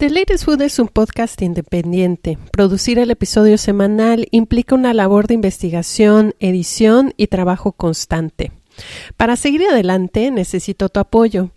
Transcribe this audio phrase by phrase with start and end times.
[0.00, 2.38] The Latest Food es un podcast independiente.
[2.52, 8.50] Producir el episodio semanal implica una labor de investigación, edición y trabajo constante.
[9.18, 11.50] Para seguir adelante necesito tu apoyo.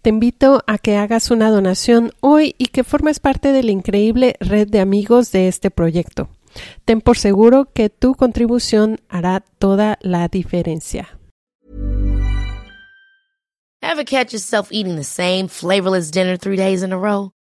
[0.00, 4.36] Te invito a que hagas una donación hoy y que formes parte de la increíble
[4.38, 6.28] red de amigos de este proyecto.
[6.84, 11.18] Ten por seguro que tu contribución hará toda la diferencia.
[13.82, 17.32] Ever catch yourself eating the same flavorless dinner three days in a row?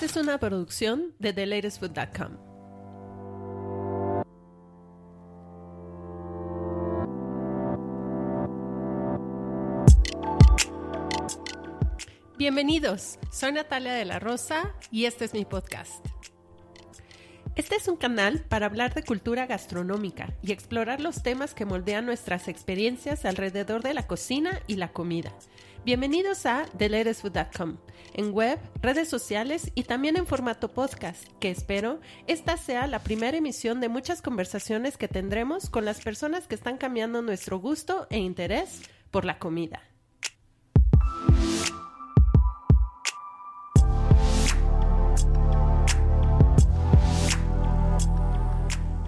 [0.00, 2.36] Esta es una producción de TheLatestFood.com.
[12.38, 16.06] Bienvenidos, soy Natalia de la Rosa y este es mi podcast.
[17.56, 22.06] Este es un canal para hablar de cultura gastronómica y explorar los temas que moldean
[22.06, 25.32] nuestras experiencias alrededor de la cocina y la comida.
[25.84, 27.78] Bienvenidos a TheLatestFood.com,
[28.14, 33.38] en web, redes sociales y también en formato podcast, que espero esta sea la primera
[33.38, 38.18] emisión de muchas conversaciones que tendremos con las personas que están cambiando nuestro gusto e
[38.18, 39.82] interés por la comida.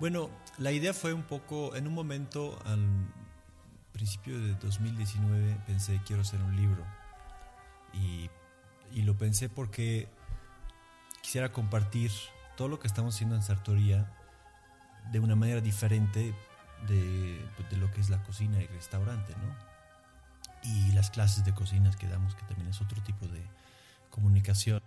[0.00, 0.28] Bueno,
[0.58, 2.84] la idea fue un poco, en un momento, al
[3.92, 6.84] principio de 2019, pensé, quiero hacer un libro.
[7.92, 8.28] Y,
[9.02, 10.08] lo pensé porque
[11.22, 12.10] quisiera compartir
[12.56, 14.12] todo lo que estamos haciendo en Sartoría
[15.10, 16.34] de una manera diferente
[16.86, 19.54] de, de lo que es la cocina y restaurante, ¿no?
[20.62, 23.42] Y las clases de cocinas que damos, que también es otro tipo de
[24.10, 24.80] comunicación.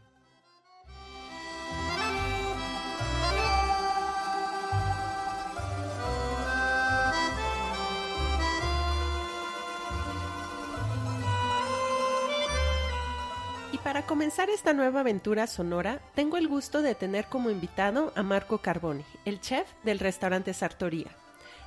[14.28, 19.06] Comenzar esta nueva aventura sonora, tengo el gusto de tener como invitado a Marco Carboni,
[19.24, 21.16] el chef del restaurante Sartoría.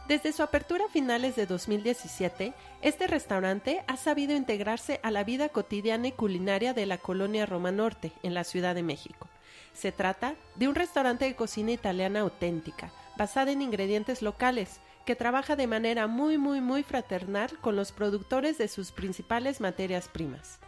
[0.09, 5.49] Desde su apertura a finales de 2017, este restaurante ha sabido integrarse a la vida
[5.49, 9.27] cotidiana y culinaria de la colonia Roma Norte, en la Ciudad de México.
[9.73, 15.57] Se trata de un restaurante de cocina italiana auténtica, basada en ingredientes locales, que trabaja
[15.57, 20.61] de manera muy muy muy fraternal con los productores de sus principales materias primas.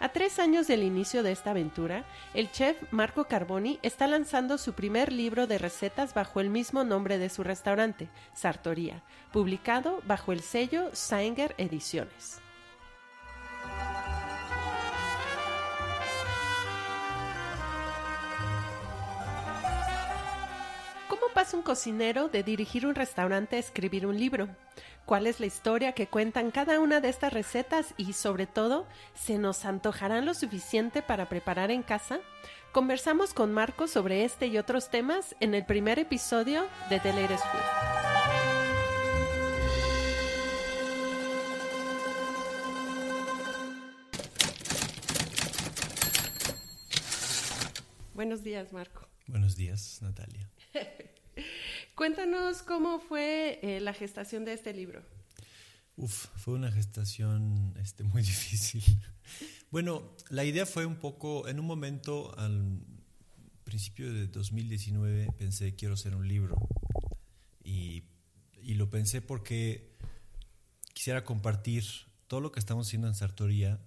[0.00, 4.72] A tres años del inicio de esta aventura, el chef Marco Carboni está lanzando su
[4.74, 10.40] primer libro de recetas bajo el mismo nombre de su restaurante, Sartoría, publicado bajo el
[10.40, 12.40] sello Sanger Ediciones.
[21.28, 24.48] ¿Cómo pasa un cocinero de dirigir un restaurante a escribir un libro?
[25.04, 29.36] ¿Cuál es la historia que cuentan cada una de estas recetas y sobre todo, ¿se
[29.36, 32.20] nos antojarán lo suficiente para preparar en casa?
[32.72, 37.44] Conversamos con Marco sobre este y otros temas en el primer episodio de The Latest
[37.44, 37.60] Food.
[48.14, 49.06] Buenos días, Marco.
[49.26, 50.50] Buenos días, Natalia.
[51.98, 55.02] Cuéntanos cómo fue eh, la gestación de este libro.
[55.96, 58.84] Uf, fue una gestación este, muy difícil.
[59.72, 62.78] Bueno, la idea fue un poco, en un momento, al
[63.64, 66.56] principio de 2019, pensé, quiero hacer un libro.
[67.64, 68.04] Y,
[68.62, 69.98] y lo pensé porque
[70.92, 71.82] quisiera compartir
[72.28, 73.80] todo lo que estamos haciendo en Sartoría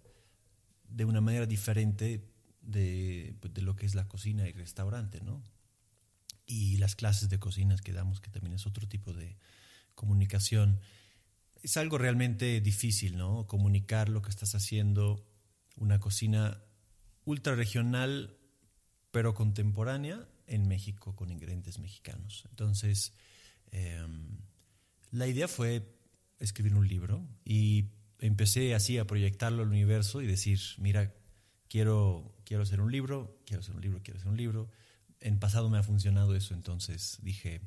[0.89, 2.29] de una manera diferente
[2.59, 5.41] de, de lo que es la cocina y restaurante, ¿no?
[6.47, 9.37] Las clases de cocinas que damos, que también es otro tipo de
[9.95, 10.79] comunicación.
[11.61, 13.47] Es algo realmente difícil, ¿no?
[13.47, 15.25] Comunicar lo que estás haciendo,
[15.77, 16.63] una cocina
[17.23, 18.37] ultra regional,
[19.11, 22.43] pero contemporánea en México con ingredientes mexicanos.
[22.49, 23.13] Entonces,
[23.71, 24.39] em,
[25.11, 25.87] la idea fue
[26.39, 31.13] escribir un libro y empecé así a proyectarlo al universo y decir, mira,
[31.67, 34.69] quiero, quiero hacer un libro, quiero hacer un libro, quiero hacer un libro.
[35.21, 37.61] En pasado me ha funcionado eso, entonces dije,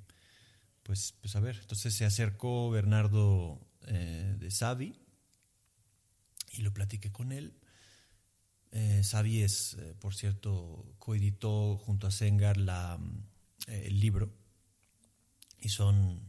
[0.82, 4.94] pues, pues a ver, entonces se acercó Bernardo eh, de Savi
[6.52, 7.54] y lo platiqué con él.
[8.72, 12.98] Eh, Savi es, eh, por cierto, coeditó junto a Sengar la,
[13.68, 14.32] eh, el libro
[15.60, 16.20] y son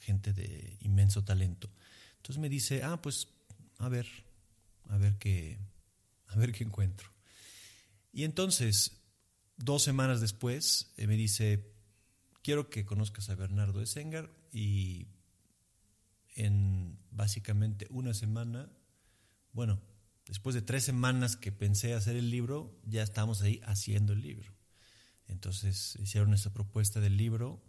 [0.00, 1.70] gente de inmenso talento.
[2.16, 3.28] Entonces me dice, ah, pues
[3.78, 4.06] a ver,
[4.88, 5.58] a ver qué,
[6.26, 7.08] a ver qué encuentro.
[8.12, 9.03] Y entonces,
[9.56, 11.72] dos semanas después, eh, me dice,
[12.42, 15.06] quiero que conozcas a Bernardo de Sengar y
[16.36, 18.70] en básicamente una semana,
[19.52, 19.80] bueno,
[20.26, 24.52] después de tres semanas que pensé hacer el libro, ya estamos ahí haciendo el libro.
[25.26, 27.62] Entonces hicieron esa propuesta del libro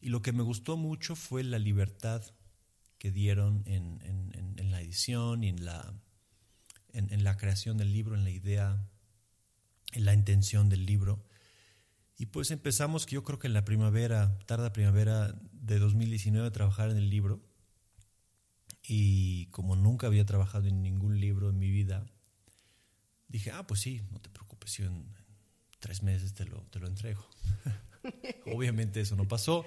[0.00, 2.22] y lo que me gustó mucho fue la libertad
[2.98, 5.94] que dieron en, en, en la edición y en la,
[6.92, 8.88] en la creación del libro, en la idea
[9.92, 11.24] en la intención del libro.
[12.18, 16.90] Y pues empezamos, yo creo que en la primavera, tarda primavera de 2019, a trabajar
[16.90, 17.40] en el libro.
[18.82, 22.06] Y como nunca había trabajado en ningún libro en mi vida,
[23.28, 25.06] dije, ah, pues sí, no te preocupes, yo en
[25.78, 27.24] tres meses te lo, te lo entrego.
[28.52, 29.64] Obviamente eso no pasó.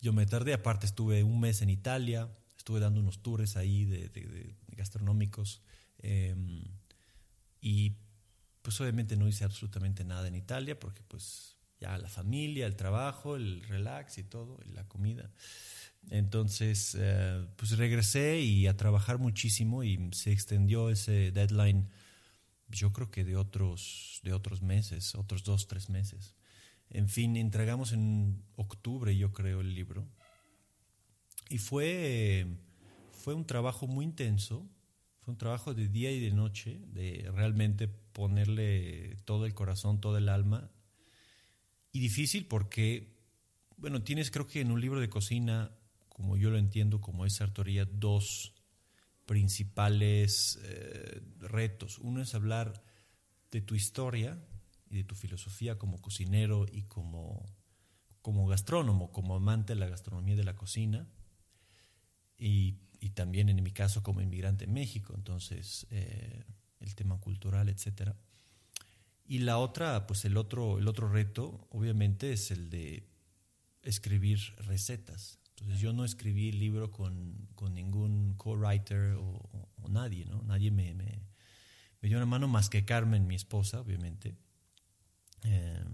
[0.00, 4.08] Yo me tardé, aparte estuve un mes en Italia, estuve dando unos tours ahí de,
[4.08, 5.60] de, de gastronómicos.
[5.98, 6.34] Eh,
[7.60, 7.96] y
[8.62, 13.36] pues obviamente no hice absolutamente nada en Italia porque pues ya la familia, el trabajo,
[13.36, 15.30] el relax y todo, y la comida.
[16.10, 21.88] Entonces, eh, pues regresé y a trabajar muchísimo y se extendió ese deadline,
[22.68, 26.36] yo creo que de otros, de otros meses, otros dos, tres meses.
[26.88, 30.08] En fin, entregamos en octubre, yo creo, el libro.
[31.48, 32.46] Y fue,
[33.12, 34.68] fue un trabajo muy intenso,
[35.20, 40.18] fue un trabajo de día y de noche, de realmente ponerle todo el corazón, todo
[40.18, 40.70] el alma.
[41.92, 43.16] Y difícil porque,
[43.76, 45.72] bueno, tienes creo que en un libro de cocina,
[46.08, 48.54] como yo lo entiendo, como es Sartoría, dos
[49.26, 51.98] principales eh, retos.
[51.98, 52.82] Uno es hablar
[53.50, 54.38] de tu historia
[54.88, 57.46] y de tu filosofía como cocinero y como,
[58.22, 61.08] como gastrónomo, como amante de la gastronomía y de la cocina.
[62.36, 65.14] Y, y, también en mi caso como inmigrante en México.
[65.16, 66.44] Entonces, eh,
[66.80, 68.16] el tema cultural, etcétera.
[69.30, 73.06] Y la otra, pues el otro, el otro reto, obviamente, es el de
[73.80, 75.38] escribir recetas.
[75.50, 80.42] Entonces yo no escribí el libro con, con ningún co-writer o, nadie, ¿no?
[80.42, 81.22] Nadie me, me,
[82.00, 84.34] me, dio una mano más que Carmen, mi esposa, obviamente.
[85.44, 85.84] Eh,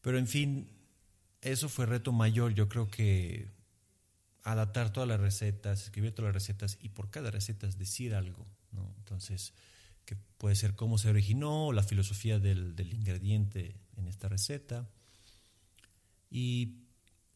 [0.00, 0.68] pero en fin,
[1.42, 2.54] eso fue reto mayor.
[2.54, 3.52] Yo creo que
[4.42, 8.48] adaptar todas las recetas, escribir todas las recetas y por cada receta es decir algo,
[8.72, 8.92] ¿no?
[8.98, 9.54] Entonces,
[10.04, 14.88] que puede ser cómo se originó, la filosofía del, del ingrediente en esta receta.
[16.30, 16.82] Y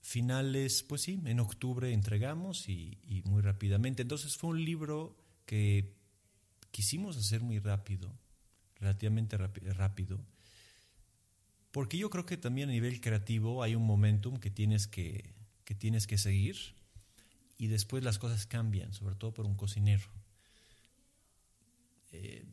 [0.00, 4.02] finales, pues sí, en octubre entregamos y, y, muy rápidamente.
[4.02, 5.96] Entonces fue un libro que
[6.70, 8.12] quisimos hacer muy rápido,
[8.79, 10.20] relativamente rápido,
[11.72, 15.74] porque yo creo que también a nivel creativo hay un momentum que tienes que, que
[15.74, 16.56] tienes que seguir
[17.58, 20.06] y después las cosas cambian, sobre todo por un cocinero.
[22.17, 22.44] Eh,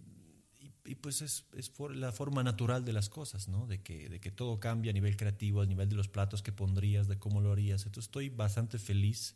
[0.86, 3.68] y pues es, es por la forma natural de las cosas, ¿no?
[3.68, 6.52] De que, de que todo cambia a nivel creativo, a nivel de los platos que
[6.52, 7.86] pondrías, de cómo lo harías.
[7.86, 9.36] Entonces estoy bastante feliz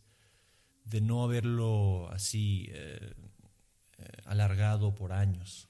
[0.83, 3.13] de no haberlo así eh,
[3.97, 5.69] eh, alargado por años,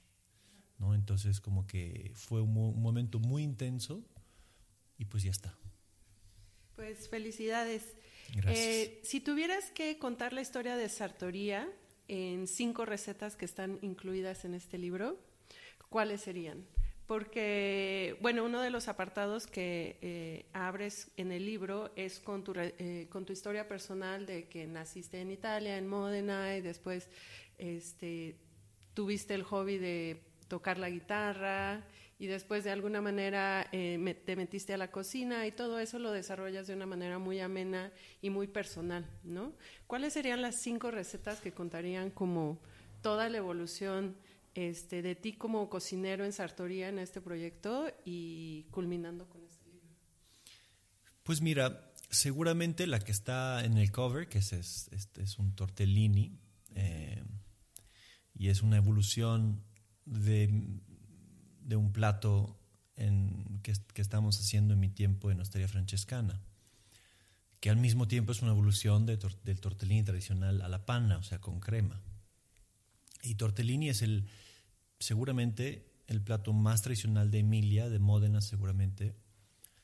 [0.79, 0.95] ¿no?
[0.95, 4.03] Entonces como que fue un, un, momento muy intenso
[4.97, 5.55] y pues ya está.
[6.75, 7.95] Pues felicidades.
[8.33, 8.57] Gracias.
[8.57, 11.67] Eh, si tuvieras que contar la historia de Sartoría
[12.07, 15.17] en cinco recetas que están incluidas en este libro,
[15.89, 16.65] ¿cuáles serían?
[17.07, 22.53] Porque, bueno, uno de los apartados que eh, abres en el libro es con tu,
[22.57, 27.07] eh, con tu historia personal de que naciste en Italia, en Módena, y después
[27.57, 28.35] este,
[28.93, 31.85] tuviste el hobby de tocar la guitarra
[32.19, 35.99] y después de alguna manera eh, me, te metiste a la cocina y todo eso
[35.99, 39.53] lo desarrollas de una manera muy amena y muy personal, ¿no?
[39.85, 42.59] ¿Cuáles serían las cinco recetas que contarían como
[43.01, 44.15] toda la evolución
[44.55, 49.87] este, de ti como cocinero en Sartoría en este proyecto y culminando con este libro?
[51.23, 55.53] Pues mira, seguramente la que está en el cover, que es, es, este es un
[55.53, 56.39] tortellini,
[56.73, 57.23] eh,
[58.33, 59.63] y es una evolución
[60.05, 60.49] de,
[61.67, 62.57] de un plato
[62.95, 66.41] que, que, estamos haciendo en mi tiempo en Hostería Francescana,
[67.59, 71.23] que al mismo tiempo es una evolución de del tortellini tradicional a la panna, o
[71.23, 72.01] sea, con crema.
[73.21, 74.27] Y tortellini es el,
[74.99, 79.15] seguramente el plato más tradicional de Emilia, de Módena seguramente,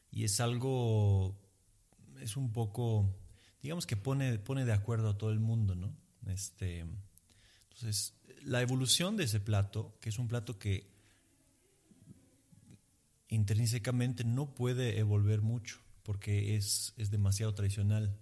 [0.09, 1.37] y es algo,
[2.21, 3.13] es un poco,
[3.61, 5.93] digamos que pone, pone de acuerdo a todo el mundo, ¿no?
[6.27, 6.85] Este,
[7.69, 8.13] entonces,
[8.43, 10.92] la evolución de ese plato, que es un plato que
[13.33, 18.17] intrínsecamente no puede evolver mucho, porque es, es demasiado tradicional.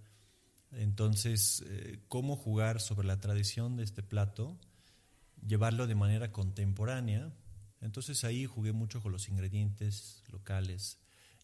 [0.72, 4.58] Entonces, eh, ¿cómo jugar sobre la tradición de este plato?
[5.46, 7.34] Llevarlo de manera contemporánea.
[7.82, 11.00] Entonces ahí jugué mucho con los ingredientes locales,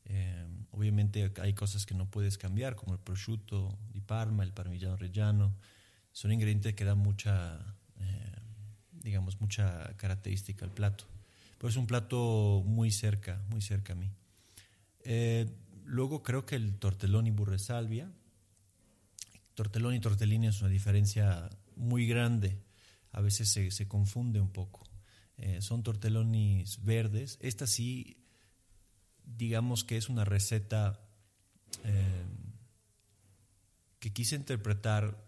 [0.10, 4.96] eh, obviamente hay cosas que no puedes cambiar, como el prosciutto di Parma, el parmigiano
[4.96, 5.56] reggiano.
[6.14, 7.60] Son ingredientes que dan mucha,
[8.00, 8.36] eh,
[8.92, 11.06] digamos, mucha característica al plato.
[11.58, 14.12] Pero es un plato muy cerca, muy cerca a mí.
[15.02, 15.50] Eh,
[15.86, 18.12] luego creo que el tortelloni burresalvia.
[19.56, 22.60] Tortelloni y tortellini es una diferencia muy grande.
[23.12, 24.84] A veces se, se confunde un poco.
[25.60, 27.38] son tortellonis verdes.
[27.42, 28.18] Esta sí
[29.36, 31.00] digamos que es una receta
[31.84, 32.26] eh,
[34.00, 35.26] que quise interpretar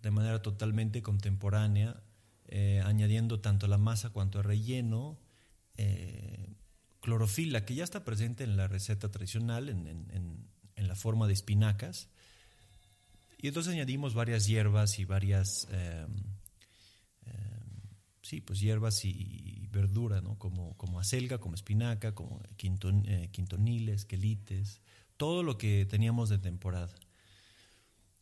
[0.00, 2.02] de manera totalmente contemporánea,
[2.46, 5.18] eh, añadiendo tanto la masa cuanto el relleno,
[5.76, 6.54] eh,
[7.00, 12.08] clorofila, que ya está presente en la receta tradicional, en, la forma de espinacas.
[13.38, 15.66] Y entonces añadimos varias hierbas y varias,
[18.24, 20.38] sí, pues hierbas y, verdura, ¿no?
[20.38, 24.80] como, como acelga, como espinaca, como eh, quintoniles, quelites,
[25.16, 26.94] todo lo que teníamos de temporada.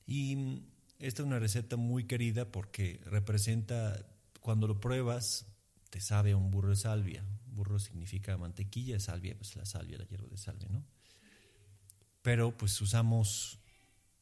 [0.06, 0.62] Y
[0.98, 4.06] esta es una receta muy querida porque representa,
[4.40, 5.46] cuando lo pruebas,
[5.92, 7.22] te sabe un burro de salvia.
[7.48, 10.82] Burro significa mantequilla, salvia, pues la salvia, la hierba de salvia, ¿no?
[12.22, 13.58] Pero pues usamos,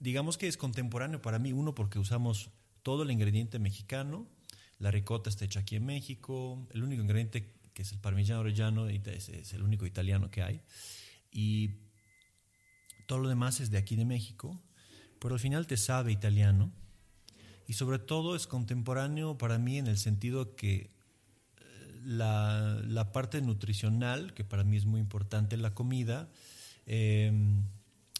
[0.01, 2.51] digamos que es contemporáneo para mí, uno porque usamos
[2.83, 4.27] todo el ingrediente mexicano,
[4.81, 6.67] la ricota está hecha aquí en México.
[6.73, 10.63] El único ingrediente que es el parmigiano reggiano es, es el único italiano que hay.
[11.31, 11.77] Y
[13.07, 14.61] todo lo demás es de aquí de México.
[15.21, 16.73] Pero al final te sabe italiano.
[17.69, 20.99] Y sobre todo es contemporáneo para mí en el sentido que
[22.05, 26.29] la, la parte nutricional, que para mí es muy importante la comida,
[26.87, 27.65] em,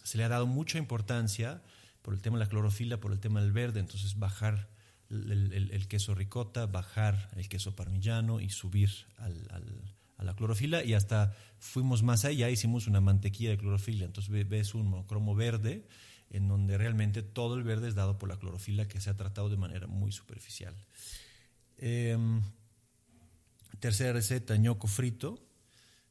[0.03, 1.61] se le ha dado mucha importancia
[2.01, 4.69] por el tema de la clorofila, por el tema del verde, entonces bajar
[5.09, 12.01] el, queso ricota, bajar el queso parmigiano y subir a la clorofila y hasta fuimos
[12.01, 15.85] más allá, hicimos una mantequilla de clorofila, entonces ves un monocromo verde
[16.29, 19.49] en donde realmente todo el verde es dado por la clorofila que se ha tratado
[19.49, 20.73] de manera muy superficial.
[21.77, 22.41] Em,
[23.81, 25.43] tercera receta, ñoco frito.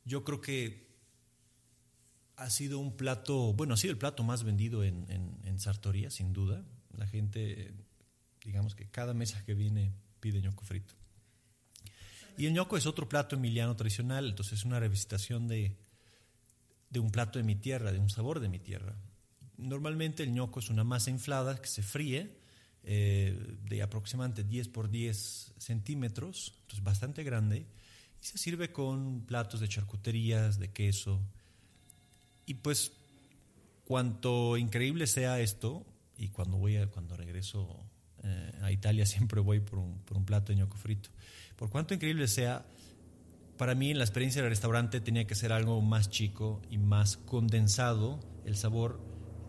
[0.04, 0.90] Yo creo que
[2.36, 6.32] ha sido un plato, bueno, ha sido el plato más vendido en, en, Sartoría, sin
[6.32, 6.64] duda.
[6.96, 7.72] La gente
[8.44, 10.94] digamos que cada mesa que viene pide ñoco frito.
[12.38, 15.76] Y el ñoco es otro plato emiliano tradicional, entonces es una revisitación de,
[16.88, 18.96] de un plato de mi tierra, de un sabor de mi tierra.
[19.58, 22.39] Normalmente el ñoco es una masa inflada que se fríe
[22.84, 27.66] eh, de aproximadamente 10 por 10 centímetros, entonces bastante grande,
[28.20, 31.20] y se sirve con platos de charcuterías, de queso.
[32.46, 32.92] Y pues
[33.84, 35.84] cuanto increíble sea esto,
[36.16, 37.84] y cuando voy cuando regreso
[38.22, 41.10] eh, a Italia siempre voy por un, por un plato de ñoco frito.
[41.56, 42.64] Por cuanto increíble sea,
[43.56, 48.20] para mí la experiencia del restaurante tenía que ser algo más chico y más condensado
[48.46, 49.00] el sabor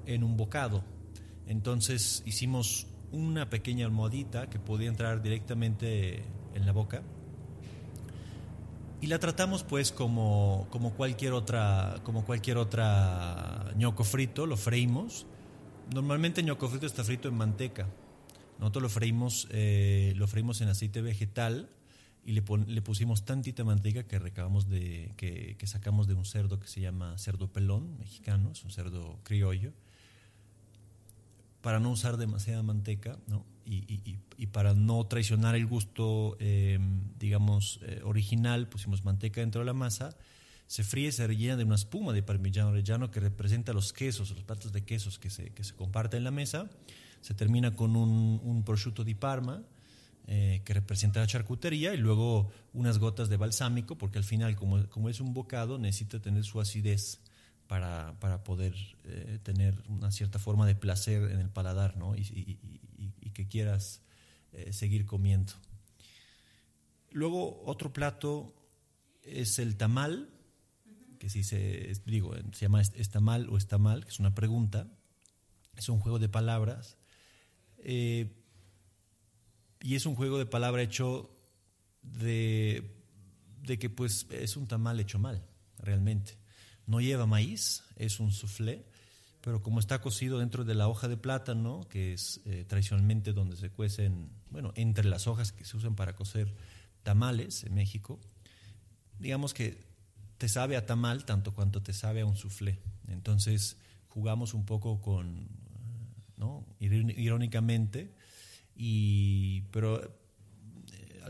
[0.05, 0.83] en un bocado.
[1.47, 7.03] Entonces hicimos una pequeña almohadita que podía entrar directamente en la boca.
[9.01, 15.25] Y la tratamos pues como, como cualquier otra como cualquier otra ñoco frito, lo freímos.
[15.93, 17.87] Normalmente el ñoco frito está frito en manteca,
[18.59, 21.69] nosotros lo freímos, eh, lo freímos en aceite vegetal
[22.23, 26.67] y le, le pusimos tantita manteca que recabamos de, que, sacamos de un cerdo que
[26.67, 29.73] se llama cerdo pelón mexicano, es un cerdo criollo,
[31.61, 33.45] para no usar demasiada manteca, ¿no?
[33.65, 36.79] Y, y, y para no traicionar el gusto, eh,
[37.19, 40.17] digamos, eh, original, pusimos manteca dentro de la masa,
[40.67, 44.43] se fríe, se rellena de una espuma de parmigiano reggiano que representa los quesos, los
[44.43, 46.69] platos de quesos que se, que se comparten en la mesa,
[47.21, 49.63] se termina con un, un prosciutto di Parma,
[50.27, 54.87] eh, que representa la charcutería, y luego unas gotas de balsámico, porque al final, como,
[54.89, 57.19] como, es un bocado, necesita tener su acidez
[57.71, 58.75] para, para poder
[59.05, 62.17] eh, tener una cierta forma de placer en el paladar, ¿no?
[62.17, 62.59] Y,
[63.33, 64.01] que quieras
[64.51, 65.53] eh, seguir comiendo.
[67.11, 68.53] Luego, otro plato
[69.23, 70.29] es el tamal,
[71.17, 74.91] que si se, digo, se llama está mal o está mal, que es una pregunta.
[75.77, 76.97] Es un juego de palabras.
[77.77, 78.35] Eh,
[79.79, 81.33] y es un juego de palabras hecho
[82.01, 83.01] de,
[83.61, 85.47] de que pues es un tamal hecho mal,
[85.77, 86.40] realmente.
[86.87, 88.85] No lleva maíz, es un soufflé,
[89.41, 93.57] pero como está cocido dentro de la hoja de plátano, que es eh, tradicionalmente donde
[93.57, 96.53] se cuecen, bueno, entre las hojas que se usan para cocer
[97.03, 98.19] tamales en México,
[99.19, 99.79] digamos que
[100.37, 102.79] te sabe a tamal tanto cuanto te sabe a un soufflé.
[103.07, 105.47] Entonces jugamos un poco con,
[106.37, 106.65] ¿no?
[106.79, 108.13] irónicamente,
[108.75, 110.20] y, pero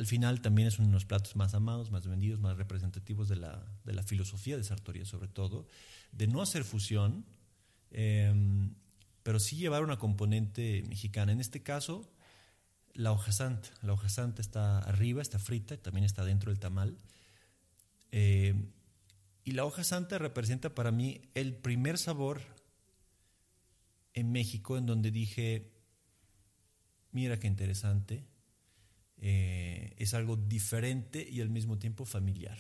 [0.02, 3.36] al final también es uno de los platos más amados, más vendidos, más representativos de
[3.36, 5.68] la, de la filosofía de Sartoria, sobre todo,
[6.12, 7.24] de no hacer fusión,
[7.92, 8.74] em,
[9.22, 11.32] pero sí llevar una componente mexicana.
[11.34, 12.12] En este caso,
[12.96, 13.70] la hoja santa.
[13.84, 16.98] La hoja santa está arriba, está frita, también está dentro del tamal.
[18.10, 18.72] Em,
[19.44, 22.42] y la hoja santa representa para mí el primer sabor
[24.16, 25.72] en México en donde dije,
[27.12, 28.26] mira qué interesante,
[29.22, 29.51] eh,
[30.04, 32.58] es algo diferente y al mismo tiempo familiar.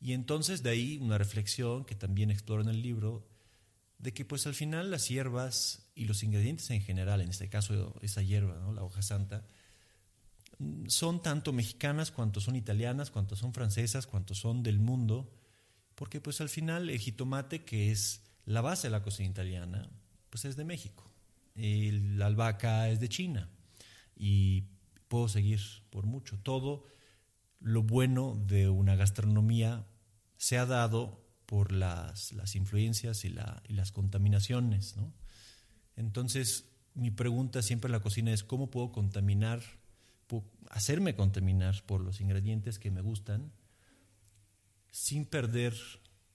[0.00, 3.28] Y entonces de ahí una reflexión que también exploro en el libro,
[3.98, 7.94] de que pues al final las hierbas y los ingredientes en general, en este caso
[8.02, 9.46] esa hierba, la hoja santa,
[10.88, 15.32] son tanto mexicanas cuanto son italianas, cuanto son francesas, cuanto son del mundo,
[15.94, 19.88] porque pues al final el jitomate, que es la base de la cocina italiana,
[20.30, 21.10] pues es de México.
[21.54, 23.50] la albahaca es de China.
[24.16, 24.64] Y
[25.12, 26.38] puedo seguir por mucho.
[26.38, 26.86] Todo
[27.60, 29.86] lo bueno de una gastronomía
[30.38, 34.96] se ha dado por las, las influencias y, la, y, las contaminaciones.
[34.96, 35.12] ¿no?
[35.96, 36.64] Entonces,
[36.94, 39.60] mi pregunta siempre en la cocina es cómo puedo contaminar,
[40.70, 43.52] hacerme contaminar por los ingredientes que me gustan
[44.92, 45.74] sin perder,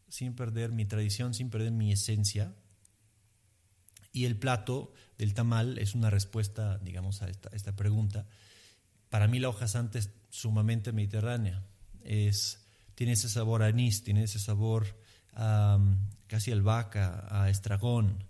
[0.08, 2.54] sin perder mi tradición, sin perder mi esencia.
[4.12, 8.28] Y el plato del tamal es una respuesta, digamos, a esta pregunta
[9.10, 11.66] para mí la hoja santa es sumamente mediterránea.
[12.02, 12.66] Es,
[12.96, 14.98] tiene ese sabor a anís, tiene ese sabor
[15.34, 15.80] a,
[16.28, 18.24] casi albahaca, a estragón.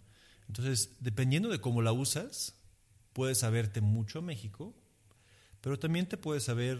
[0.47, 2.55] Entonces, dependiendo de cómo la usas,
[3.13, 4.75] puedes saberte mucho a México,
[5.61, 6.79] pero también te puedes saber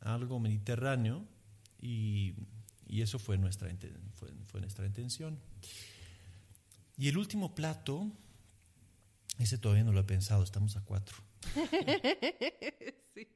[0.00, 1.26] algo mediterráneo
[1.80, 2.34] y,
[2.88, 3.70] eso fue nuestra,
[4.46, 5.38] fue nuestra intención.
[6.96, 8.10] Y el último plato,
[9.38, 11.27] ese todavía no lo he pensado, estamos a cuatro.
[13.14, 13.28] sí.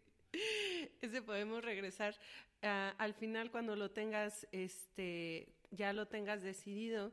[1.00, 2.14] Ese podemos regresar
[2.62, 7.12] ah, al final cuando lo tengas, este, ya lo tengas decidido.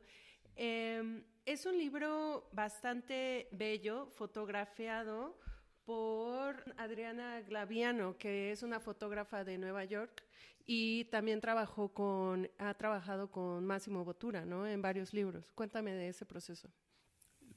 [0.55, 5.39] Em, es un libro bastante bello, fotografiado
[5.85, 10.23] por Adriana Glaviano, que es una fotógrafa de Nueva York
[10.65, 14.67] y también trabajó con, ha trabajado con Máximo Botura, ¿no?
[14.67, 15.51] En varios libros.
[15.53, 16.69] Cuéntame de ese proceso.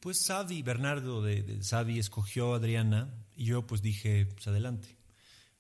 [0.02, 4.96] Pues Savi, Bernardo de, de escogió a Adriana y yo pues dije, pues adelante.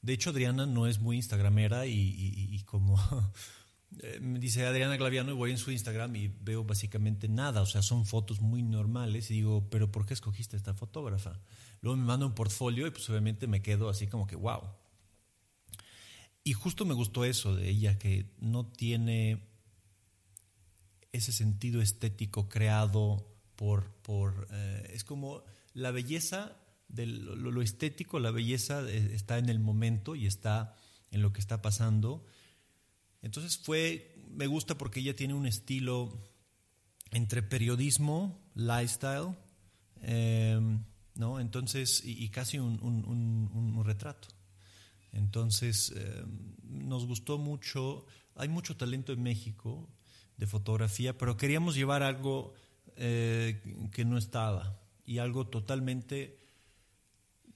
[0.00, 2.98] De hecho, Adriana no es muy instagramera y, como
[4.02, 7.66] eh, me dice Adriana Claviano y voy en su Instagram y veo básicamente nada, o
[7.66, 11.40] sea, son fotos muy normales y digo, pero ¿por qué escogiste esta fotógrafa?
[11.80, 14.62] Luego me manda un portfolio y pues obviamente me quedo así como que, wow.
[16.42, 19.46] Y justo me gustó eso de ella, que no tiene
[21.12, 23.31] ese sentido estético creado
[24.02, 25.44] por, eh, es como
[25.74, 26.56] la belleza,
[26.88, 30.74] de lo, estético, la belleza está en el momento y está
[31.10, 32.26] en lo que está pasando.
[33.22, 36.20] Entonces fue, me gusta porque ella tiene un estilo
[37.12, 39.36] entre periodismo, lifestyle,
[40.02, 41.40] em, ¿no?
[41.40, 44.28] Entonces, y, casi un, un, retrato.
[45.12, 49.88] Entonces, em, nos gustó mucho, hay mucho talento en México
[50.36, 52.54] de fotografía, pero queríamos llevar algo
[52.96, 56.38] eh, que no estaba y algo totalmente,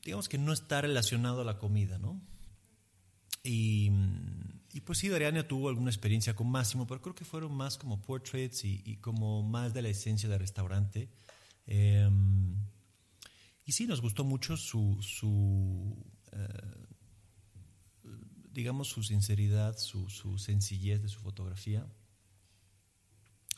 [0.02, 2.20] digamos que no está relacionado a la comida, ¿no?
[3.42, 3.90] Y,
[4.84, 8.64] pues sí, Dariana tuvo alguna experiencia con Máximo, pero creo que fueron más como portraits
[8.64, 11.08] y, como más de la esencia del restaurante.
[11.66, 12.56] Em,
[13.64, 15.96] y sí, nos gustó mucho su, su
[16.32, 16.86] eh,
[18.52, 21.86] digamos, su sinceridad, su sencillez de su fotografía.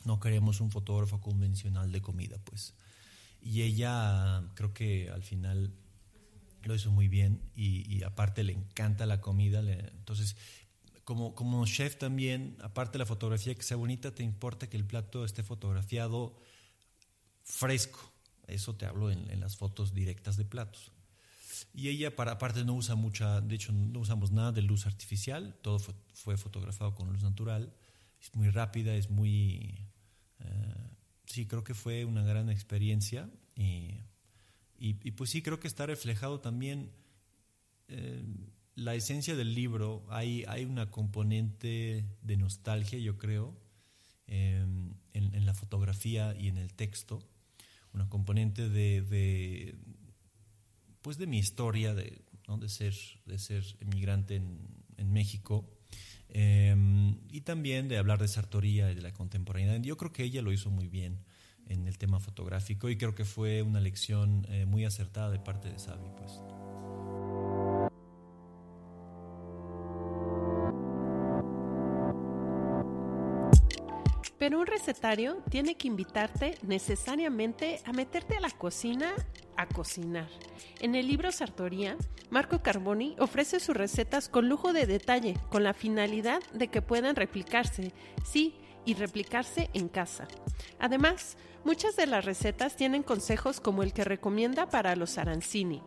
[0.09, 2.73] No queremos un fotógrafo convencional de comida, pues.
[3.43, 5.71] Y ella creo que al final
[6.63, 9.59] lo hizo muy bien y, aparte le encanta la comida.
[9.59, 10.35] entonces,
[11.03, 14.83] como, como chef también, aparte de la fotografía que sea bonita, te importa que el
[14.83, 16.35] plato esté fotografiado
[17.43, 18.11] fresco.
[18.47, 20.91] Eso te hablo en, las fotos directas de platos.
[21.71, 25.55] Y ella, para, aparte, no usa mucha, de hecho, no usamos nada de luz artificial,
[25.61, 27.71] todo fue, fotografiado con luz natural.
[28.19, 29.85] Es muy rápida, es muy.
[30.39, 30.89] Eh,
[31.25, 33.29] sí, creo que fue una gran experiencia.
[33.55, 34.01] Y,
[34.77, 36.91] y, pues sí, creo que está reflejado también.
[37.89, 38.23] Eh,
[38.75, 43.57] la esencia del libro, hay, hay una componente de nostalgia, yo creo,
[44.27, 47.21] em, en, la fotografía y en el texto,
[47.93, 49.75] una componente de,
[51.01, 55.65] pues de mi historia, de, de, ser, de ser emigrante en, México,
[56.29, 59.81] em, y también de hablar de Sartoría y de la contemporaneidad.
[59.81, 61.19] Yo creo que ella lo hizo muy bien
[61.67, 65.69] en el tema fotográfico y creo que fue una lección eh, muy acertada de parte
[65.71, 66.09] de Sabi.
[66.17, 66.41] Pues.
[74.39, 79.13] Pero un recetario tiene que invitarte necesariamente a meterte a la cocina
[79.67, 80.29] cocinar.
[80.79, 81.97] En el libro Sartoría,
[82.29, 87.15] Marco Carboni ofrece sus recetas con lujo de detalle, con la finalidad de que puedan
[87.15, 87.91] replicarse,
[88.23, 90.27] sí, y replicarse en casa.
[90.79, 95.83] Además, muchas de las recetas tienen consejos como el que recomienda para los arancini,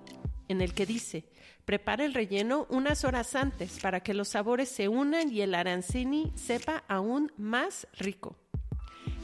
[0.49, 1.25] en el que dice,
[1.65, 6.33] prepara el relleno unas horas antes para que los sabores se unan y el arancini
[6.35, 8.37] sepa aún más rico.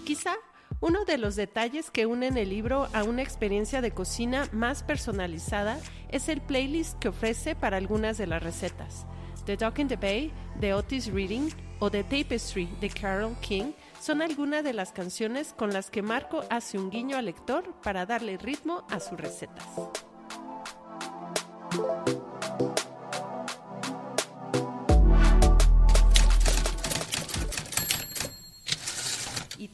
[0.05, 0.35] Quizá
[0.81, 5.79] uno de los detalles que unen el libro a una experiencia de cocina más personalizada
[6.09, 9.07] es el playlist que ofrece para algunas de las recetas.
[9.47, 11.49] The Dog in the Bay de Otis Reading
[11.81, 16.45] o The Tapestry de Carol King son algunas de las canciones con las que Marco
[16.51, 19.67] hace un guiño al lector para darle ritmo a sus recetas.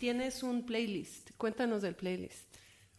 [0.05, 1.31] Tienes un playlist.
[1.39, 2.45] Cuéntanos del playlist.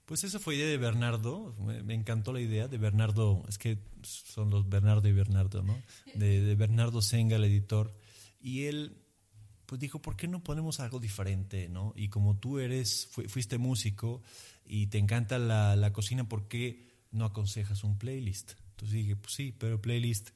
[0.07, 4.49] Pues eso fue idea de Bernardo, me encantó la idea de Bernardo, es que son
[4.49, 5.79] los Bernardo y Bernardo, ¿no?
[6.15, 7.93] De, Bernardo Senga, el editor,
[8.41, 8.97] y él
[9.67, 11.93] pues dijo, ¿por qué no ponemos algo diferente, no?
[11.95, 14.23] Y como tú eres, fuiste músico
[14.65, 18.53] y te encanta la, cocina, ¿por qué no aconsejas un playlist?
[18.71, 20.31] Entonces dije, pues sí, pero playlist,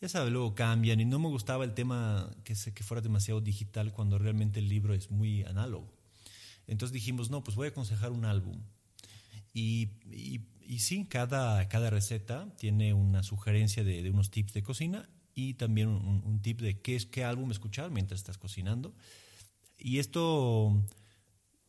[0.00, 3.92] ya sabes, luego cambian y no me gustaba el tema que, que fuera demasiado digital
[3.92, 5.93] cuando realmente el libro es muy análogo.
[6.66, 8.60] Entonces dijimos, no, pues voy a aconsejar un álbum.
[9.52, 15.54] Y, y, sí, cada, cada receta tiene una sugerencia de, unos tips de cocina y
[15.54, 18.94] también un, tip de qué, es, qué álbum escuchar mientras estás cocinando.
[19.78, 20.82] Y esto,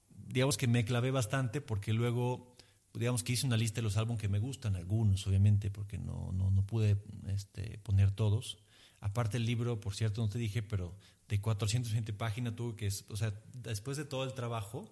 [0.09, 2.55] digamos que me clavé bastante porque luego,
[2.93, 6.31] digamos que hice una lista de los álbumes que me gustan, algunos obviamente, porque no,
[6.31, 8.57] no, no pude este, poner todos.
[9.05, 10.95] Aparte el libro, por cierto, no te dije, pero
[11.29, 14.91] de 420 páginas tuve que, o sea, después de todo el trabajo,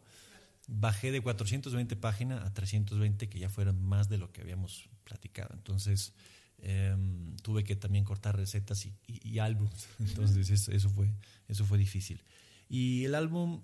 [0.67, 5.55] bajé de 420 páginas a 320, que ya fueron más de lo que habíamos platicado.
[5.55, 6.13] Entonces,
[6.59, 9.39] em, tuve que también cortar recetas y, y.
[9.99, 11.11] Entonces, eso, fue,
[11.47, 12.21] eso fue difícil.
[12.69, 13.63] Y el álbum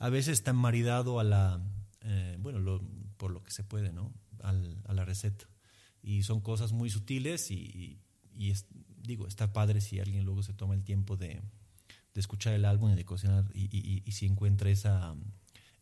[0.00, 1.64] a veces está maridado a la,
[2.00, 2.80] eh, bueno,
[3.16, 4.12] por lo que se puede, ¿no?
[4.40, 4.52] a
[4.92, 5.46] la receta.
[6.02, 8.00] Y son cosas muy sutiles y,
[8.36, 8.52] y
[9.04, 11.40] digo, está padre si alguien luego se toma el tiempo de,
[12.14, 15.14] de escuchar el álbum y de cocinar y, y, si encuentra esa,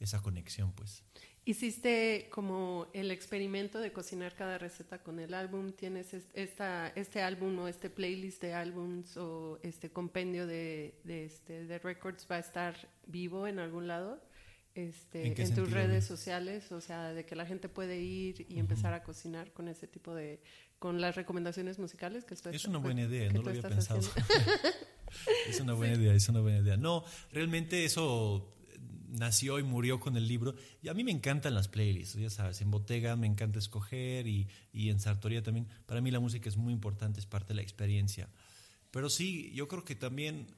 [0.01, 1.05] esa conexión, pues.
[1.45, 5.73] Hiciste como el experimento de cocinar cada receta con el álbum.
[5.73, 11.67] ¿Tienes esta, este álbum o este playlist de álbums o este compendio de, de, este,
[11.67, 14.23] de records va a estar vivo en algún lado?
[14.75, 18.95] Este, ¿En, tus redes sociales, o sea, de que la gente puede ir y empezar
[18.95, 20.41] a cocinar con ese tipo de,
[20.83, 24.01] con las recomendaciones musicales que estoy Es una buena idea, no lo había pensado.
[25.49, 26.77] es una buena idea, es una buena idea.
[26.77, 28.53] No, realmente eso
[29.11, 30.57] nació y murió con el libro.
[30.83, 34.49] Y a mí me encantan las playlists, ya sabes, en Botega me encanta escoger y,
[34.73, 35.69] y en Sartoría también.
[35.87, 38.29] Para mí la música es muy importante, es parte de la experiencia.
[38.91, 40.49] Pero sí, yo creo que también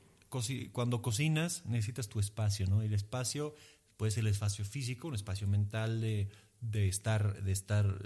[0.72, 2.80] cuando cocinas necesitas tu espacio, ¿no?
[2.80, 3.54] El espacio
[3.98, 6.30] puede ser el espacio físico, un espacio mental de,
[6.62, 7.98] de estar, de estar,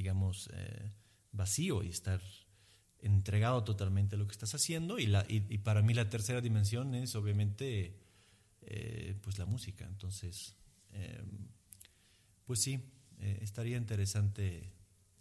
[0.00, 0.92] digamos, eh,
[1.30, 2.22] vacío y estar
[3.00, 4.98] entregado totalmente a lo que estás haciendo.
[4.98, 7.98] Y, la, y, para mí la tercera dimensión es obviamente
[8.62, 9.84] eh, pues la música.
[9.84, 10.56] Entonces
[10.94, 11.22] eh,
[12.46, 12.80] pues sí
[13.42, 14.72] estaría interesante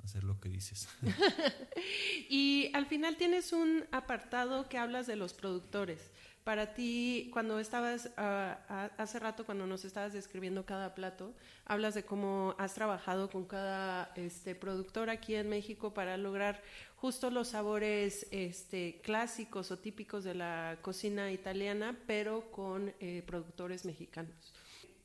[0.02, 0.88] hacer lo que dices.
[2.30, 6.12] Y al final tienes un apartado que hablas de los productores
[6.50, 12.06] Para ti, cuando estabas, ah, hace rato cuando nos estabas describiendo cada plato, hablas de
[12.06, 16.64] cómo has trabajado con cada este, productor aquí en México para lograr
[16.96, 23.86] justo los sabores este, clásicos o típicos de la cocina italiana, pero con eh, productores
[23.86, 24.52] mexicanos.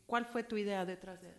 [0.07, 1.37] ¿Cuál fue tu idea detrás de él?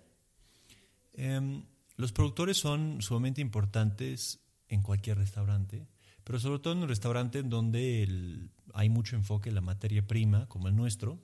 [1.14, 1.66] Em,
[1.96, 5.88] los productores son sumamente importantes en cualquier restaurante,
[6.26, 10.68] pero sobre todo en un restaurante donde hay mucho enfoque en la materia prima, como
[10.68, 11.22] el nuestro,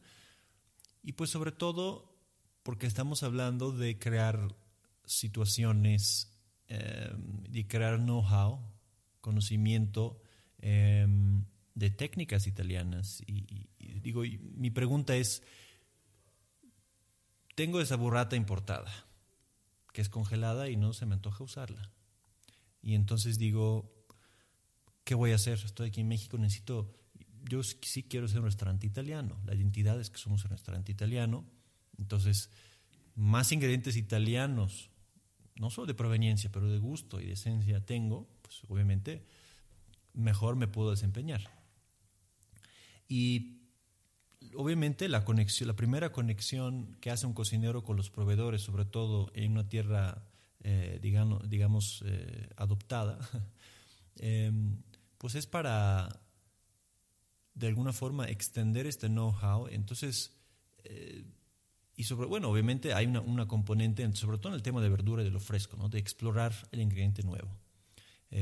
[1.04, 2.16] y pues sobre todo
[2.62, 4.56] porque estamos hablando de crear
[5.04, 7.12] situaciones, eh,
[7.50, 8.62] de crear know-how,
[9.22, 10.22] conocimiento
[10.60, 13.24] em, de técnicas italianas.
[13.26, 13.70] Y,
[14.02, 14.22] digo,
[14.56, 15.42] mi pregunta es,
[17.56, 18.92] tengo esa burrata importada,
[19.94, 21.92] que es congelada y no se me antoja usarla.
[22.84, 24.01] Y entonces digo,
[25.12, 25.60] ¿qué voy a hacer?
[25.66, 26.96] Estoy aquí en México, necesito,
[27.50, 29.42] yo sí quiero ser un restaurante italiano.
[29.44, 31.44] La identidad es que somos un restaurante italiano.
[31.98, 32.50] Entonces,
[33.16, 34.90] más ingredientes italianos,
[35.58, 39.26] no solo de proveniencia, pero de gusto y de esencia tengo, pues obviamente
[40.14, 41.42] mejor me puedo desempeñar.
[43.10, 43.64] Y
[44.56, 49.30] obviamente la conexión, la primera conexión que hace un cocinero con los proveedores, sobre todo
[49.36, 50.24] en una tierra,
[50.64, 53.20] eh, digamos, digamos eh, adoptada,
[54.16, 54.78] em,
[55.22, 56.20] pues es para
[57.54, 59.68] de alguna forma extender este know-how.
[59.68, 60.36] Entonces,
[60.84, 61.24] eh,
[61.96, 65.26] y sobre, bueno, obviamente hay una, componente, sobre todo en el tema de verdura y
[65.26, 65.90] de lo fresco, ¿no?
[65.90, 67.56] de explorar el ingrediente nuevo,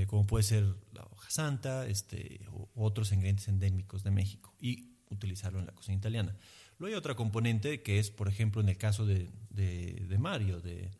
[0.07, 0.63] como puede ser
[0.93, 4.55] la hoja santa este, o otros ingredientes endémicos de México.
[4.61, 6.33] Y utilizarlo en la cocina italiana.
[6.77, 10.91] Luego hay otra componente que es, por ejemplo, en el caso de, de, Mario, de,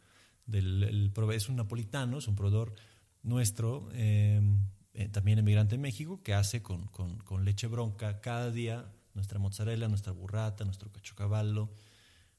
[0.46, 2.74] del, es un napolitano, es un proveedor
[3.24, 4.42] nuestro, eh,
[4.94, 9.88] eh, también emigrante en México, que hace con, con, leche bronca cada día nuestra mozzarella,
[9.88, 11.70] nuestra burrata, nuestro cachocavallo.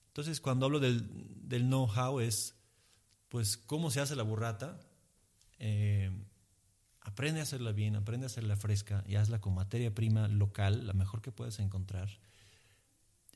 [0.08, 1.08] Entonces, cuando hablo del,
[1.48, 2.56] del know-how es,
[3.28, 4.80] pues, cómo se hace la burrata,
[5.58, 6.10] eh,
[7.02, 10.92] Aprende a hacerla bien, aprende a hacerla fresca y hazla con materia prima local, la
[10.92, 12.10] mejor que puedas encontrar.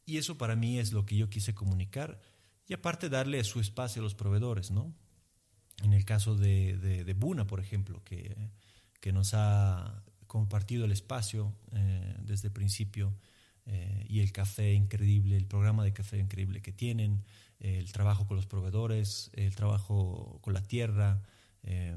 [0.05, 2.21] Y eso para mí es lo que yo quise comunicar.
[2.67, 4.95] Y aparte darle su espacio a los proveedores, ¿no?
[5.83, 8.37] En el caso de, de, Buna, por ejemplo, que,
[9.05, 13.13] que, nos ha compartido el espacio eh, desde el principio
[13.67, 17.25] eh, y el café increíble, el programa de café increíble que tienen,
[17.61, 21.23] el trabajo con los proveedores, el trabajo con la tierra.
[21.63, 21.97] Eh,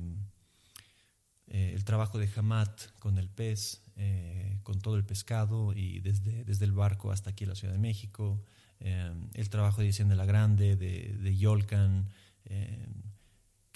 [1.50, 2.67] eh, el trabajo de Hamad
[3.00, 7.46] con el pez, eh, con todo el pescado y desde, desde el barco hasta aquí
[7.46, 8.43] en la Ciudad de México,
[8.82, 12.10] eh, el trabajo de Hacienda La Grande, de, de Yolcan,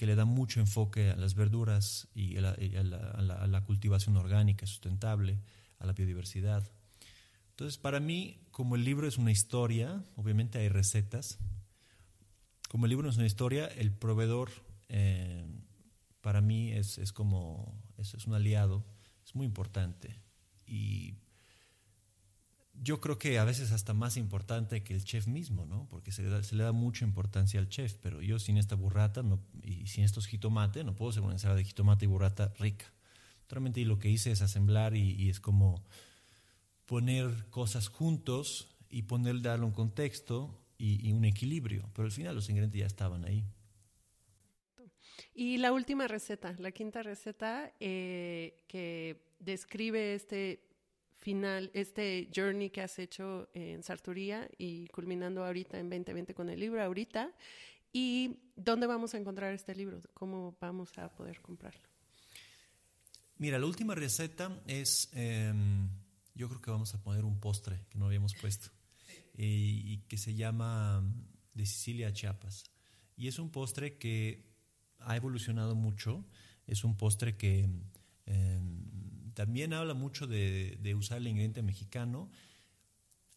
[0.01, 5.37] que le da mucho enfoque a las verduras y a la, cultivación orgánica sustentable,
[5.77, 6.67] a la biodiversidad.
[7.51, 11.37] Entonces, para mí, como el libro es una historia, obviamente hay recetas,
[12.67, 14.49] como el libro es una historia, el proveedor
[16.21, 18.83] para mí es, es como, es, es, un aliado,
[19.23, 20.19] es muy importante.
[20.65, 21.13] Y
[22.73, 25.87] yo creo que a veces hasta más importante que el chef mismo, ¿no?
[25.89, 28.75] Porque se le da, se le da mucha importancia al chef, pero yo sin esta
[28.75, 29.23] burrata
[29.63, 32.91] y sin estos jitomates no puedo hacer una ensalada de jitomate y burrata rica.
[33.49, 35.83] Realmente lo que hice es asemblar y, es como
[36.85, 42.35] poner cosas juntos y poner, darle un contexto y, y un equilibrio, pero al final
[42.35, 43.45] los ingredientes ya estaban ahí.
[45.33, 50.70] Y la última receta, la quinta receta eh, que describe este
[51.21, 56.59] final, este journey que has hecho en Sarturía y culminando ahorita en 2020 con el
[56.59, 57.31] libro, ahorita.
[57.93, 60.01] ¿Y dónde vamos a encontrar este libro?
[60.13, 61.81] ¿Cómo vamos a poder comprarlo?
[63.37, 65.89] Mira, la última receta es, em,
[66.33, 68.69] yo creo que vamos a poner un postre que no habíamos puesto
[69.37, 71.03] y, y que se llama
[71.53, 72.63] de Sicilia a Chiapas.
[73.15, 74.51] Y es un postre que
[74.99, 76.25] ha evolucionado mucho.
[76.67, 77.69] Es un postre que
[78.25, 78.90] em,
[79.33, 82.29] también habla mucho de, usar el ingrediente mexicano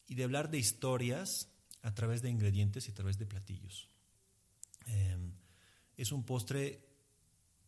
[0.07, 1.49] y de hablar de historias
[1.83, 3.89] a través de ingredientes y a través de platillos.
[4.87, 5.33] Em,
[5.97, 6.85] es un postre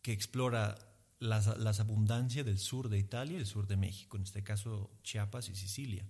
[0.01, 0.77] que explora
[1.19, 5.49] las, abundancias del sur de Italia y el sur de México, en este caso Chiapas
[5.49, 6.05] y Sicilia.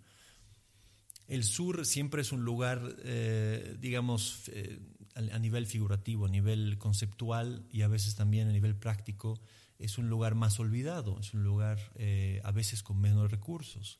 [1.27, 4.79] El sur siempre es un lugar, eh, digamos, eh,
[5.15, 9.39] a, nivel figurativo, a nivel conceptual y a veces también a nivel práctico,
[9.79, 13.99] es un lugar más olvidado, es un lugar eh, a veces con menos recursos.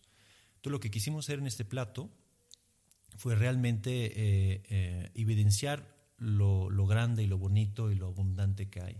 [0.56, 2.10] Entonces lo que quisimos hacer en este plato
[3.16, 4.62] fue realmente
[5.20, 8.98] evidenciar lo, lo, grande y lo bonito y lo abundante que hay.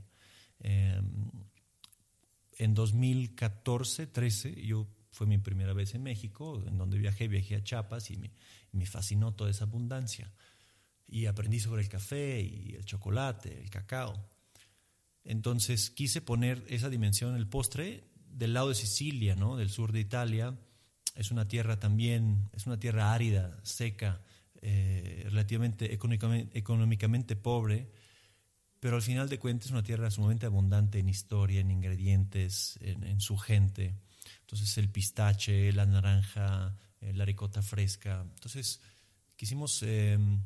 [2.58, 4.88] en 2014, 13, yo
[5.18, 8.32] fue mi primera vez en México, en donde viajé, viajé a Chiapas y me,
[8.72, 10.32] me fascinó toda esa abundancia.
[11.08, 14.30] Y aprendí sobre el café y el chocolate, el cacao.
[15.28, 19.58] Entonces quise poner esa dimensión en el postre del lado de Sicilia, ¿no?
[19.58, 20.58] del sur de Italia.
[21.16, 24.22] Es una tierra también, es una tierra árida, seca,
[24.62, 27.92] eh, relativamente económicamente, pobre,
[28.80, 33.20] pero al final de cuentas es una tierra sumamente abundante en historia, en ingredientes, en,
[33.20, 33.96] su gente.
[34.42, 38.26] Entonces el pistache, la naranja, eh, la ricota fresca.
[38.36, 38.80] Entonces
[39.36, 40.40] quisimos em,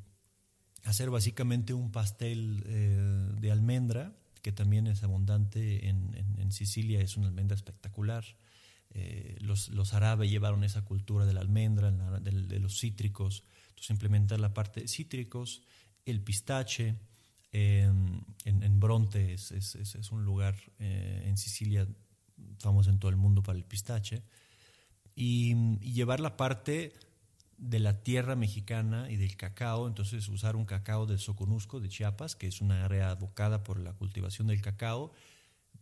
[0.85, 7.27] hacer básicamente un pastel eh, de almendra, que también es abundante en, Sicilia, es una
[7.27, 8.25] almendra espectacular.
[8.89, 14.39] Eh, los, los, árabes llevaron esa cultura de la almendra, de, los cítricos, entonces implementar
[14.39, 15.61] la parte de cítricos,
[16.05, 16.97] el pistache,
[17.53, 21.87] en, Bronte es, es, un lugar eh, en Sicilia
[22.59, 24.23] famoso en todo el mundo para el pistache,
[25.15, 26.93] y, llevar la parte
[27.61, 32.35] de la tierra mexicana y del cacao, entonces usar un cacao del Soconusco, de Chiapas,
[32.35, 35.11] que es una área abocada por la cultivación del cacao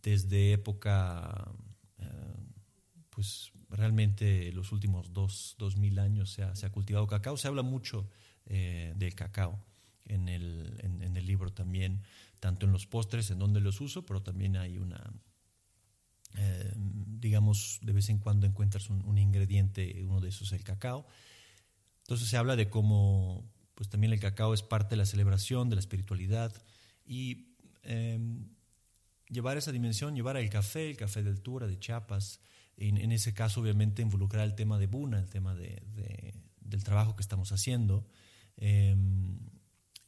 [0.02, 1.50] desde época,
[1.98, 2.04] eh,
[3.08, 8.10] pues realmente los últimos dos, dos mil años se ha, cultivado cacao, se habla mucho
[8.44, 9.58] eh, del cacao
[10.04, 12.02] en el, en, el libro también,
[12.40, 15.14] tanto en los postres en donde los uso, pero también hay una,
[16.36, 21.06] eh, digamos, de vez en cuando encuentras un, ingrediente, uno de esos es el cacao.
[22.10, 25.76] Entonces se habla de cómo, pues también el cacao es parte de la celebración, de
[25.76, 26.52] la espiritualidad
[27.06, 28.48] y em,
[29.28, 32.40] llevar esa dimensión, llevar el café, el café de altura, de Chiapas,
[32.76, 37.22] en, ese caso obviamente involucrar el tema de Buna, el tema de, del trabajo que
[37.22, 38.04] estamos haciendo.
[38.56, 38.96] Eh,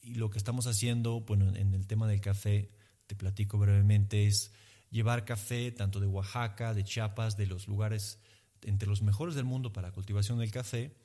[0.00, 2.72] y lo que estamos haciendo, bueno, en el tema del café,
[3.06, 4.50] te platico brevemente, es
[4.90, 8.18] llevar café tanto de Oaxaca, de Chiapas, de los lugares
[8.62, 10.96] entre los mejores del mundo para la cultivación del café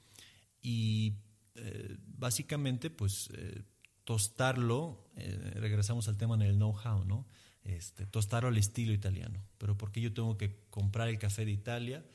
[0.67, 1.13] y
[1.55, 3.63] eh, básicamente pues eh,
[4.03, 7.25] tostarlo, eh, regresamos al tema en el know-how, ¿no?
[7.63, 9.41] Este, tostarlo al estilo italiano.
[9.57, 12.05] Pero porque yo tengo que comprar el café de Italia,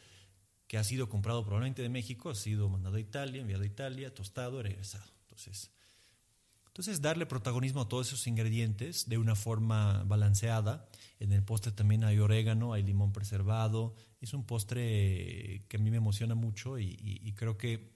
[0.66, 4.14] que ha sido comprado probablemente de México, ha sido mandado a Italia, enviado a Italia,
[4.14, 5.10] tostado, regresado.
[5.22, 5.70] Entonces,
[6.72, 10.88] entonces, darle protagonismo a todos esos ingredientes de una forma balanceada.
[11.20, 13.94] En el postre también hay orégano, hay limón preservado.
[14.22, 17.92] Es un postre que a mí me emociona mucho y, creo que,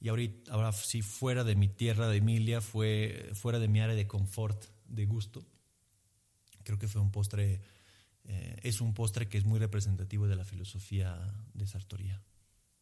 [0.00, 3.94] y ahorita, ahora sí, fuera de mi tierra de Emilia, fue fuera de mi área
[3.94, 5.44] de confort, de gusto.
[6.62, 7.60] Creo que fue un postre,
[8.24, 11.18] eh, es un postre que es muy representativo de la filosofía
[11.54, 12.22] de Sartoría.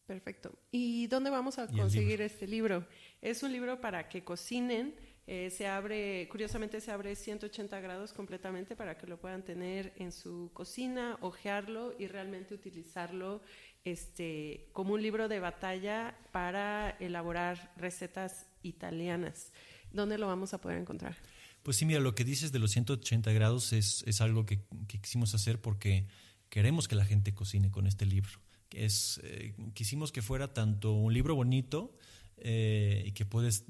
[0.05, 0.57] Perfecto.
[0.71, 2.85] ¿Y dónde vamos a conseguir este libro?
[3.21, 4.95] Es un libro para que cocinen.
[5.27, 10.11] Eh, se abre, curiosamente se abre 180 grados completamente para que lo puedan tener en
[10.11, 13.41] su cocina, ojearlo y realmente utilizarlo
[13.85, 19.53] este, como un libro de batalla para elaborar recetas italianas.
[19.91, 21.15] ¿Dónde lo vamos a poder encontrar?
[21.63, 24.99] Pues sí, mira, lo que dices de los 180 grados es, es algo que, que
[24.99, 26.07] quisimos hacer porque
[26.49, 28.39] queremos que la gente cocine con este libro
[28.75, 31.97] es, eh, quisimos que fuera tanto un libro bonito
[32.37, 33.65] eh, y que puedes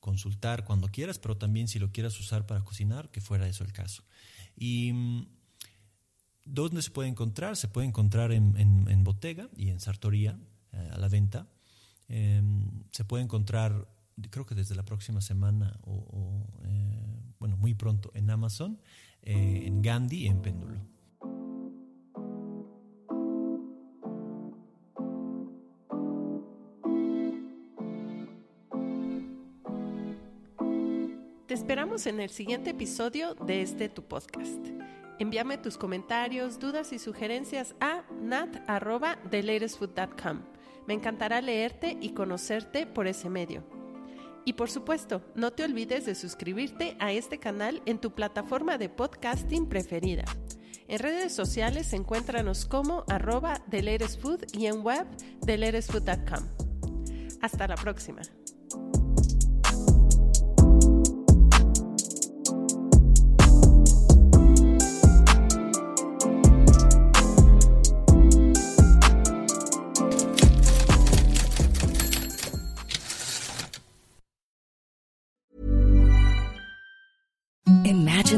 [0.00, 3.72] consultar cuando quieras, pero también si lo quieras usar para cocinar, que fuera eso el
[3.72, 4.04] caso.
[4.56, 5.26] Y mm,
[6.46, 7.56] ¿dónde se puede encontrar?
[7.56, 9.04] Se puede encontrar en, en,
[9.56, 10.38] y en Sartoría
[10.72, 11.48] eh, a la venta.
[12.08, 13.88] Em, se puede encontrar,
[14.30, 16.46] creo que desde la próxima semana o,
[17.38, 18.80] bueno, muy pronto en Amazon,
[19.22, 20.96] en Gandhi y en Péndulo.
[31.56, 34.60] esperamos en el siguiente episodio de este tu podcast.
[35.18, 40.40] Envíame tus comentarios, dudas y sugerencias a nat.thelatestfood.com.
[40.86, 43.64] Me encantará leerte y conocerte por ese medio.
[44.44, 48.88] Y por supuesto, no te olvides de suscribirte a este canal en tu plataforma de
[48.88, 50.24] podcasting preferida.
[50.86, 53.60] En redes sociales encuéntranos como arroba
[54.52, 55.04] y en web.
[57.42, 58.22] Hasta la próxima.